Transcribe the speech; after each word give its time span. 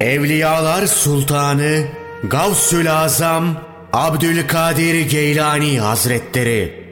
Evliyalar 0.00 0.86
Sultanı 0.86 1.84
Gavsül 2.24 2.92
Azam 2.92 3.64
Abdülkadir 3.92 5.00
Geylani 5.00 5.80
Hazretleri 5.80 6.84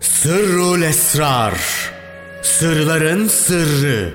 Sırrul 0.00 0.82
Esrar 0.82 1.54
Sırların 2.42 3.28
Sırrı 3.28 4.14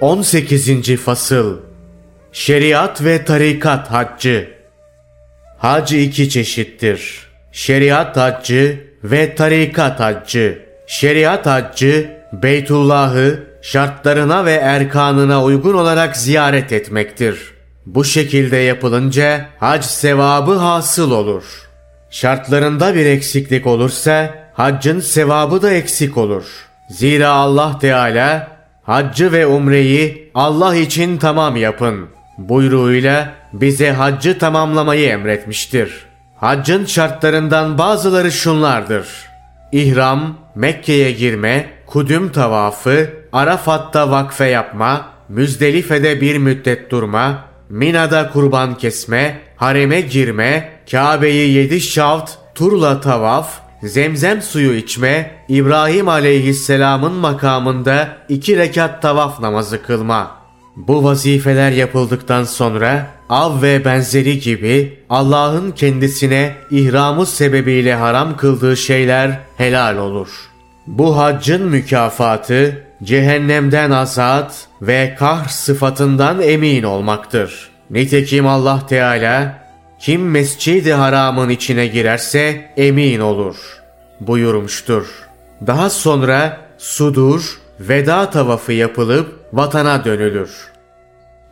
18. 0.00 0.96
Fasıl 0.96 1.58
Şeriat 2.32 3.04
ve 3.04 3.24
Tarikat 3.24 3.90
Haccı 3.90 4.50
Hac 5.58 5.92
iki 5.92 6.30
çeşittir. 6.30 7.26
Şeriat 7.52 8.16
haccı 8.16 8.93
ve 9.04 9.34
tarikat 9.34 10.00
haccı. 10.00 10.58
Şeriat 10.86 11.46
haccı, 11.46 12.10
Beytullah'ı 12.32 13.44
şartlarına 13.62 14.44
ve 14.44 14.52
erkanına 14.52 15.44
uygun 15.44 15.74
olarak 15.74 16.16
ziyaret 16.16 16.72
etmektir. 16.72 17.54
Bu 17.86 18.04
şekilde 18.04 18.56
yapılınca 18.56 19.46
hac 19.58 19.84
sevabı 19.84 20.52
hasıl 20.52 21.10
olur. 21.10 21.44
Şartlarında 22.10 22.94
bir 22.94 23.06
eksiklik 23.06 23.66
olursa 23.66 24.34
haccın 24.54 25.00
sevabı 25.00 25.62
da 25.62 25.70
eksik 25.70 26.16
olur. 26.16 26.44
Zira 26.90 27.30
Allah 27.30 27.78
Teala 27.78 28.48
haccı 28.82 29.32
ve 29.32 29.46
umreyi 29.46 30.30
Allah 30.34 30.76
için 30.76 31.18
tamam 31.18 31.56
yapın 31.56 32.08
buyruğuyla 32.38 33.34
bize 33.52 33.92
haccı 33.92 34.38
tamamlamayı 34.38 35.08
emretmiştir. 35.08 36.06
Haccın 36.44 36.84
şartlarından 36.84 37.78
bazıları 37.78 38.32
şunlardır. 38.32 39.08
İhram, 39.72 40.38
Mekke'ye 40.54 41.12
girme, 41.12 41.70
kudüm 41.86 42.32
tavafı, 42.32 43.10
Arafat'ta 43.32 44.10
vakfe 44.10 44.46
yapma, 44.46 45.06
Müzdelife'de 45.28 46.20
bir 46.20 46.38
müddet 46.38 46.90
durma, 46.90 47.44
Mina'da 47.68 48.30
kurban 48.30 48.74
kesme, 48.74 49.40
hareme 49.56 50.00
girme, 50.00 50.70
Kabe'yi 50.90 51.52
yedi 51.52 51.80
şalt, 51.80 52.30
turla 52.54 53.00
tavaf, 53.00 53.60
zemzem 53.82 54.42
suyu 54.42 54.74
içme, 54.74 55.30
İbrahim 55.48 56.08
aleyhisselamın 56.08 57.12
makamında 57.12 58.08
iki 58.28 58.56
rekat 58.58 59.02
tavaf 59.02 59.40
namazı 59.40 59.82
kılma. 59.82 60.30
Bu 60.76 61.04
vazifeler 61.04 61.70
yapıldıktan 61.70 62.44
sonra 62.44 63.06
av 63.30 63.62
ve 63.62 63.84
benzeri 63.84 64.40
gibi 64.40 64.98
Allah'ın 65.10 65.70
kendisine 65.70 66.54
ihramı 66.70 67.26
sebebiyle 67.26 67.94
haram 67.94 68.36
kıldığı 68.36 68.76
şeyler 68.76 69.38
helal 69.56 69.96
olur. 69.96 70.28
Bu 70.86 71.18
haccın 71.18 71.62
mükafatı 71.62 72.84
cehennemden 73.02 73.90
azat 73.90 74.66
ve 74.82 75.14
kahr 75.18 75.48
sıfatından 75.48 76.42
emin 76.42 76.82
olmaktır. 76.82 77.68
Nitekim 77.90 78.46
Allah 78.46 78.86
Teala 78.86 79.64
kim 80.00 80.30
mescidi 80.30 80.92
haramın 80.92 81.48
içine 81.48 81.86
girerse 81.86 82.72
emin 82.76 83.20
olur 83.20 83.56
buyurmuştur. 84.20 85.06
Daha 85.66 85.90
sonra 85.90 86.60
sudur, 86.78 87.58
veda 87.80 88.30
tavafı 88.30 88.72
yapılıp 88.72 89.40
vatana 89.52 90.04
dönülür. 90.04 90.50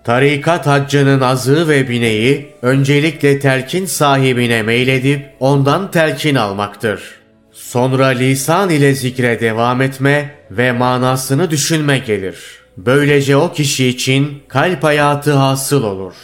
Tarikat 0.04 0.66
haccının 0.66 1.20
azı 1.20 1.68
ve 1.68 1.88
bineği 1.88 2.52
öncelikle 2.62 3.38
telkin 3.38 3.86
sahibine 3.86 4.62
meyledip 4.62 5.30
ondan 5.40 5.90
telkin 5.90 6.34
almaktır. 6.34 7.02
Sonra 7.52 8.06
lisan 8.06 8.70
ile 8.70 8.94
zikre 8.94 9.40
devam 9.40 9.82
etme 9.82 10.34
ve 10.50 10.72
manasını 10.72 11.50
düşünme 11.50 11.98
gelir. 11.98 12.36
Böylece 12.76 13.36
o 13.36 13.52
kişi 13.52 13.86
için 13.88 14.42
kalp 14.48 14.84
hayatı 14.84 15.32
hasıl 15.32 15.84
olur. 15.84 16.14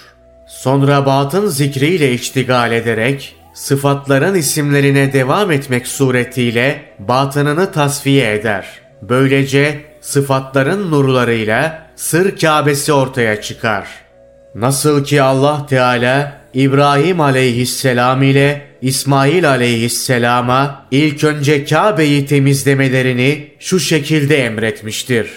Sonra 0.48 1.06
batın 1.06 1.46
zikriyle 1.46 2.12
iştigal 2.12 2.72
ederek 2.72 3.36
sıfatların 3.54 4.34
isimlerine 4.34 5.12
devam 5.12 5.50
etmek 5.50 5.86
suretiyle 5.86 6.82
batınını 6.98 7.72
tasfiye 7.72 8.34
eder. 8.34 8.66
Böylece 9.02 9.80
sıfatların 10.00 10.90
nurlarıyla 10.90 11.87
sır 11.98 12.36
Kâbesi 12.36 12.92
ortaya 12.92 13.40
çıkar. 13.40 13.88
Nasıl 14.54 15.04
ki 15.04 15.22
Allah 15.22 15.66
Teala 15.66 16.40
İbrahim 16.54 17.20
aleyhisselam 17.20 18.22
ile 18.22 18.66
İsmail 18.82 19.48
aleyhisselama 19.48 20.86
ilk 20.90 21.24
önce 21.24 21.64
Kabe'yi 21.64 22.26
temizlemelerini 22.26 23.48
şu 23.58 23.80
şekilde 23.80 24.36
emretmiştir. 24.44 25.30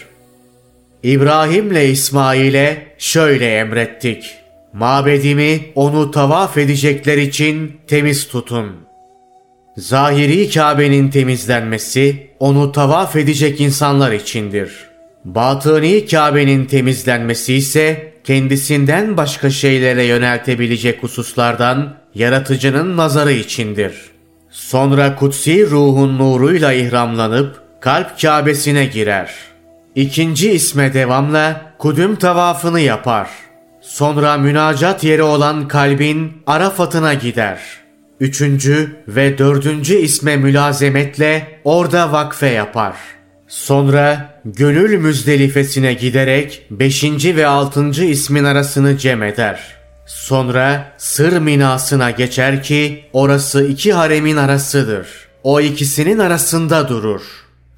İbrahim 1.03 1.71
ile 1.71 1.89
İsmail'e 1.89 2.77
şöyle 2.97 3.57
emrettik. 3.57 4.35
Mabedimi 4.73 5.59
onu 5.75 6.11
tavaf 6.11 6.57
edecekler 6.57 7.17
için 7.17 7.77
temiz 7.87 8.27
tutun.'' 8.27 8.91
Zahiri 9.77 10.49
Kabe'nin 10.49 11.09
temizlenmesi 11.09 12.27
onu 12.39 12.71
tavaf 12.71 13.15
edecek 13.15 13.61
insanlar 13.61 14.11
içindir. 14.11 14.90
Batıni 15.25 16.05
Kabe'nin 16.05 16.65
temizlenmesi 16.65 17.53
ise 17.53 18.13
kendisinden 18.23 19.17
başka 19.17 19.49
şeylere 19.49 20.03
yöneltebilecek 20.03 21.03
hususlardan 21.03 21.97
yaratıcının 22.15 22.97
nazarı 22.97 23.31
içindir. 23.31 23.93
Sonra 24.49 25.15
kutsi 25.15 25.69
ruhun 25.69 26.17
nuruyla 26.17 26.73
ihramlanıp 26.73 27.61
kalp 27.81 28.21
Kabe'sine 28.21 28.85
girer. 28.85 29.33
İkinci 29.95 30.51
isme 30.51 30.93
devamla 30.93 31.73
kudüm 31.77 32.15
tavafını 32.15 32.79
yapar. 32.79 33.29
Sonra 33.81 34.37
münacat 34.37 35.03
yeri 35.03 35.23
olan 35.23 35.67
kalbin 35.67 36.33
Arafat'ına 36.47 37.13
gider.'' 37.13 37.81
Üçüncü 38.21 38.95
ve 39.07 39.37
dördüncü 39.37 39.95
isme 39.95 40.37
mülazemetle 40.37 41.59
orada 41.63 42.11
vakfe 42.11 42.47
yapar. 42.47 42.95
Sonra 43.51 44.39
gönül 44.45 44.97
müzdelifesine 44.97 45.93
giderek 45.93 46.61
beşinci 46.71 47.35
ve 47.35 47.47
altıncı 47.47 48.03
ismin 48.03 48.43
arasını 48.43 48.97
cem 48.97 49.23
eder. 49.23 49.59
Sonra 50.05 50.93
sır 50.97 51.37
minasına 51.37 52.11
geçer 52.11 52.63
ki 52.63 53.03
orası 53.13 53.67
iki 53.67 53.93
haremin 53.93 54.37
arasıdır. 54.37 55.07
O 55.43 55.61
ikisinin 55.61 56.19
arasında 56.19 56.87
durur. 56.87 57.21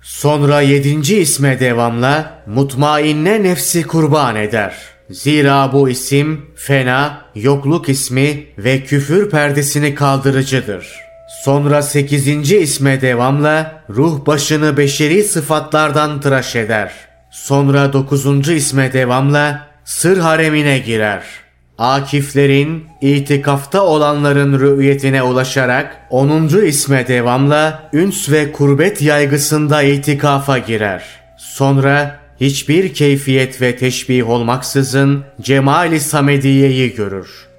Sonra 0.02 0.62
yedinci 0.62 1.18
isme 1.18 1.60
devamla 1.60 2.44
mutmainne 2.48 3.44
nefsi 3.44 3.84
kurban 3.84 4.36
eder.'' 4.36 4.94
Zira 5.10 5.74
bu 5.74 5.90
isim 5.90 6.46
fena, 6.56 7.26
yokluk 7.36 7.90
ismi 7.90 8.44
ve 8.58 8.84
küfür 8.84 9.30
perdesini 9.30 9.96
kaldırıcıdır. 9.96 11.13
Sonra 11.42 11.82
sekizinci 11.82 12.58
isme 12.58 13.02
devamla 13.02 13.84
ruh 13.90 14.26
başını 14.26 14.78
beşeri 14.78 15.24
sıfatlardan 15.24 16.22
tıraş 16.22 16.56
eder. 16.56 16.92
Sonra 17.32 17.94
dokuzuncu 17.94 18.52
isme 18.52 18.94
devamla 18.94 19.68
sır 19.86 20.18
haremine 20.18 20.80
girer. 20.80 21.24
Akiflerin, 21.78 22.86
itikafta 23.02 23.82
olanların 23.82 24.60
rü'yetine 24.60 25.24
ulaşarak 25.24 26.08
10. 26.10 26.48
isme 26.48 27.08
devamla 27.08 27.90
üns 27.94 28.30
ve 28.30 28.52
kurbet 28.52 29.02
yaygısında 29.02 29.82
itikafa 29.82 30.58
girer. 30.58 31.04
Sonra 31.38 32.20
hiçbir 32.40 32.94
keyfiyet 32.94 33.62
ve 33.62 33.76
teşbih 33.76 34.30
olmaksızın 34.30 35.24
Cemali 35.42 36.00
Samediye'yi 36.00 36.96
görür. 36.96 37.53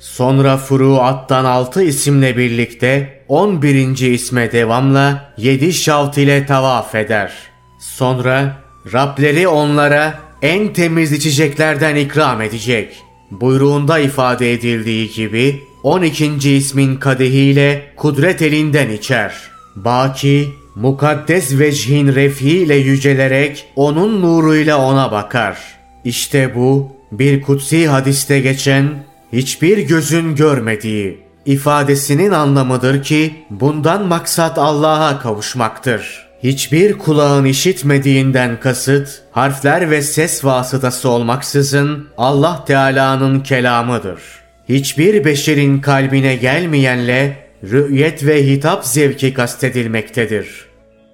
Sonra 0.00 0.56
Furuat'tan 0.56 1.44
altı 1.44 1.82
isimle 1.82 2.36
birlikte 2.36 3.20
on 3.28 3.62
birinci 3.62 4.08
isme 4.14 4.52
devamla 4.52 5.32
yedi 5.36 5.72
şavt 5.72 6.18
ile 6.18 6.46
tavaf 6.46 6.94
eder. 6.94 7.32
Sonra 7.80 8.56
Rableri 8.92 9.48
onlara 9.48 10.20
en 10.42 10.72
temiz 10.72 11.12
içeceklerden 11.12 11.96
ikram 11.96 12.42
edecek. 12.42 13.02
Buyruğunda 13.30 13.98
ifade 13.98 14.52
edildiği 14.52 15.10
gibi 15.10 15.60
12. 15.82 16.50
ismin 16.50 16.96
kadehiyle 16.96 17.92
kudret 17.96 18.42
elinden 18.42 18.90
içer. 18.90 19.34
Baki 19.76 20.48
mukaddes 20.74 21.58
vecihin 21.58 22.14
refiyle 22.14 22.74
yücelerek 22.74 23.66
onun 23.76 24.22
nuruyla 24.22 24.78
ona 24.78 25.12
bakar. 25.12 25.58
İşte 26.04 26.54
bu 26.54 26.92
bir 27.12 27.42
kutsi 27.42 27.88
hadiste 27.88 28.40
geçen 28.40 29.09
hiçbir 29.32 29.78
gözün 29.78 30.34
görmediği 30.34 31.18
ifadesinin 31.46 32.30
anlamıdır 32.30 33.02
ki 33.02 33.34
bundan 33.50 34.06
maksat 34.06 34.58
Allah'a 34.58 35.20
kavuşmaktır. 35.20 36.30
Hiçbir 36.42 36.98
kulağın 36.98 37.44
işitmediğinden 37.44 38.60
kasıt 38.60 39.22
harfler 39.30 39.90
ve 39.90 40.02
ses 40.02 40.44
vasıtası 40.44 41.08
olmaksızın 41.08 42.08
Allah 42.18 42.64
Teala'nın 42.64 43.40
kelamıdır. 43.40 44.20
Hiçbir 44.68 45.24
beşerin 45.24 45.80
kalbine 45.80 46.36
gelmeyenle 46.36 47.36
rü'yet 47.64 48.26
ve 48.26 48.46
hitap 48.46 48.84
zevki 48.84 49.34
kastedilmektedir. 49.34 50.69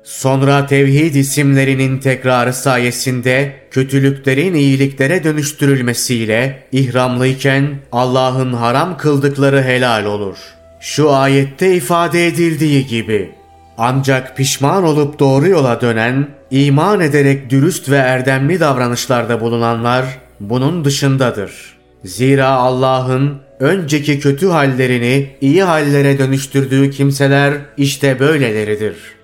Sonra 0.07 0.67
tevhid 0.67 1.15
isimlerinin 1.15 1.99
tekrarı 1.99 2.53
sayesinde 2.53 3.53
kötülüklerin 3.71 4.55
iyiliklere 4.55 5.25
dönüştürülmesiyle 5.25 6.63
ihramlıyken 6.73 7.79
Allah'ın 7.93 8.53
haram 8.53 8.97
kıldıkları 8.97 9.63
helal 9.63 10.05
olur. 10.05 10.37
Şu 10.81 11.13
ayette 11.13 11.75
ifade 11.75 12.27
edildiği 12.27 12.87
gibi 12.87 13.31
ancak 13.79 14.37
pişman 14.37 14.85
olup 14.85 15.19
doğru 15.19 15.49
yola 15.49 15.81
dönen, 15.81 16.29
iman 16.51 17.01
ederek 17.01 17.51
dürüst 17.51 17.91
ve 17.91 17.97
erdemli 17.97 18.61
davranışlarda 18.61 19.41
bulunanlar 19.41 20.05
bunun 20.41 20.85
dışındadır. 20.85 21.77
Zira 22.05 22.49
Allah'ın 22.49 23.39
önceki 23.61 24.21
kötü 24.21 24.49
hallerini 24.49 25.31
iyi 25.41 25.63
hallere 25.63 26.19
dönüştürdüğü 26.19 26.91
kimseler 26.91 27.55
işte 27.77 28.21
böyleleridir. 28.21 29.16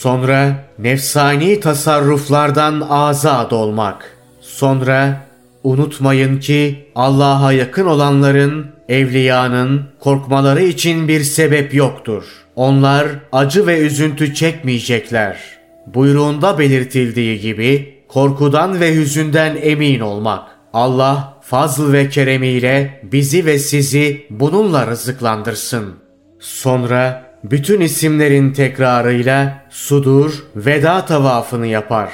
Sonra 0.00 0.64
nefsani 0.78 1.60
tasarruflardan 1.60 2.80
azad 2.90 3.50
olmak. 3.50 4.16
Sonra 4.40 5.26
unutmayın 5.64 6.40
ki 6.40 6.86
Allah'a 6.94 7.52
yakın 7.52 7.86
olanların, 7.86 8.66
evliyanın 8.88 9.82
korkmaları 10.00 10.62
için 10.62 11.08
bir 11.08 11.20
sebep 11.20 11.74
yoktur. 11.74 12.24
Onlar 12.56 13.06
acı 13.32 13.66
ve 13.66 13.78
üzüntü 13.78 14.34
çekmeyecekler. 14.34 15.38
Buyruğunda 15.86 16.58
belirtildiği 16.58 17.40
gibi 17.40 17.94
korkudan 18.08 18.80
ve 18.80 18.94
hüzünden 18.94 19.56
emin 19.62 20.00
olmak. 20.00 20.42
Allah 20.72 21.38
fazl 21.42 21.92
ve 21.92 22.08
keremiyle 22.08 23.00
bizi 23.12 23.46
ve 23.46 23.58
sizi 23.58 24.26
bununla 24.30 24.86
rızıklandırsın. 24.86 25.94
Sonra 26.40 27.25
bütün 27.50 27.80
isimlerin 27.80 28.52
tekrarıyla 28.52 29.62
sudur 29.70 30.32
veda 30.56 31.04
tavafını 31.04 31.66
yapar. 31.66 32.10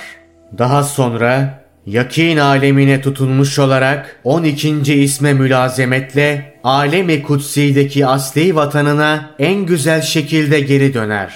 Daha 0.59 0.83
sonra 0.83 1.65
yakin 1.87 2.37
alemine 2.37 3.01
tutunmuş 3.01 3.59
olarak 3.59 4.21
12. 4.25 4.95
isme 4.95 5.33
mülazemetle 5.33 6.55
alemi 6.65 7.23
kutsideki 7.23 8.07
asli 8.07 8.55
vatanına 8.55 9.31
en 9.39 9.67
güzel 9.67 10.03
şekilde 10.03 10.61
geri 10.61 10.95
döner. 10.95 11.35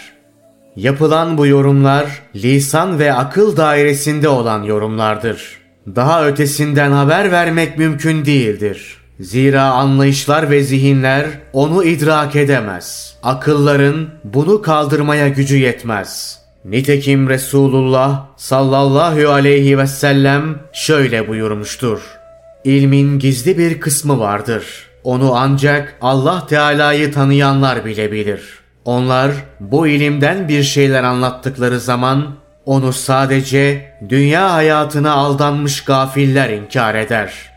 Yapılan 0.76 1.38
bu 1.38 1.46
yorumlar 1.46 2.22
lisan 2.34 2.98
ve 2.98 3.12
akıl 3.12 3.56
dairesinde 3.56 4.28
olan 4.28 4.62
yorumlardır. 4.62 5.58
Daha 5.96 6.26
ötesinden 6.26 6.90
haber 6.90 7.32
vermek 7.32 7.78
mümkün 7.78 8.24
değildir. 8.24 9.05
Zira 9.20 9.62
anlayışlar 9.62 10.50
ve 10.50 10.62
zihinler 10.62 11.26
onu 11.52 11.84
idrak 11.84 12.36
edemez. 12.36 13.16
Akılların 13.22 14.08
bunu 14.24 14.62
kaldırmaya 14.62 15.28
gücü 15.28 15.56
yetmez. 15.56 16.38
Nitekim 16.64 17.28
Resulullah 17.28 18.26
sallallahu 18.36 19.28
aleyhi 19.28 19.78
ve 19.78 19.86
sellem 19.86 20.58
şöyle 20.72 21.28
buyurmuştur. 21.28 22.00
İlmin 22.64 23.18
gizli 23.18 23.58
bir 23.58 23.80
kısmı 23.80 24.18
vardır. 24.20 24.64
Onu 25.04 25.34
ancak 25.34 25.96
Allah 26.00 26.46
Teala'yı 26.46 27.12
tanıyanlar 27.12 27.84
bilebilir. 27.84 28.42
Onlar 28.84 29.30
bu 29.60 29.86
ilimden 29.86 30.48
bir 30.48 30.62
şeyler 30.62 31.02
anlattıkları 31.02 31.80
zaman 31.80 32.34
onu 32.64 32.92
sadece 32.92 33.92
dünya 34.08 34.52
hayatına 34.54 35.12
aldanmış 35.12 35.84
gafiller 35.84 36.50
inkar 36.50 36.94
eder.'' 36.94 37.55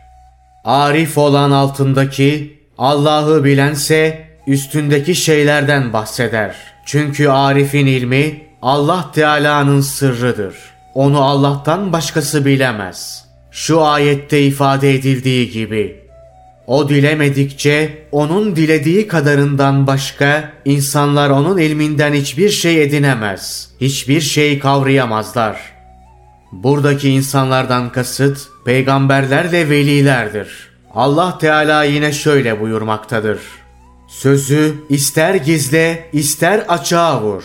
Arif 0.64 1.18
olan 1.18 1.50
altındaki, 1.50 2.60
Allah'ı 2.78 3.44
bilense 3.44 4.26
üstündeki 4.46 5.14
şeylerden 5.14 5.92
bahseder. 5.92 6.56
Çünkü 6.86 7.28
Arif'in 7.28 7.86
ilmi 7.86 8.42
Allah 8.62 9.10
Teala'nın 9.14 9.80
sırrıdır. 9.80 10.54
Onu 10.94 11.22
Allah'tan 11.22 11.92
başkası 11.92 12.44
bilemez. 12.44 13.24
Şu 13.50 13.82
ayette 13.82 14.42
ifade 14.42 14.94
edildiği 14.94 15.50
gibi 15.50 16.00
o 16.66 16.88
dilemedikçe 16.88 17.98
onun 18.12 18.56
dilediği 18.56 19.08
kadarından 19.08 19.86
başka 19.86 20.52
insanlar 20.64 21.30
onun 21.30 21.58
ilminden 21.58 22.12
hiçbir 22.12 22.50
şey 22.50 22.82
edinemez. 22.82 23.70
Hiçbir 23.80 24.20
şey 24.20 24.58
kavrayamazlar.'' 24.58 25.79
Buradaki 26.52 27.08
insanlardan 27.08 27.92
kasıt 27.92 28.48
peygamberler 28.64 29.52
ve 29.52 29.70
velilerdir. 29.70 30.70
Allah 30.94 31.38
Teala 31.38 31.84
yine 31.84 32.12
şöyle 32.12 32.60
buyurmaktadır. 32.60 33.40
Sözü 34.08 34.74
ister 34.88 35.34
gizle 35.34 36.08
ister 36.12 36.58
açığa 36.68 37.22
vur. 37.22 37.44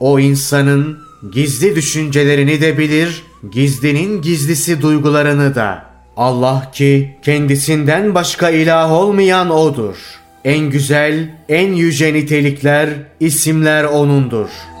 O 0.00 0.18
insanın 0.18 0.98
gizli 1.32 1.76
düşüncelerini 1.76 2.60
de 2.60 2.78
bilir, 2.78 3.22
gizlinin 3.52 4.22
gizlisi 4.22 4.82
duygularını 4.82 5.54
da. 5.54 5.92
Allah 6.16 6.70
ki 6.72 7.16
kendisinden 7.24 8.14
başka 8.14 8.50
ilah 8.50 8.92
olmayan 8.92 9.50
O'dur. 9.50 9.96
En 10.44 10.70
güzel, 10.70 11.34
en 11.48 11.72
yüce 11.72 12.14
nitelikler, 12.14 12.88
isimler 13.20 13.84
O'nundur.'' 13.84 14.71